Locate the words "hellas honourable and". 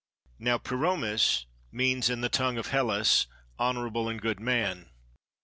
2.69-4.19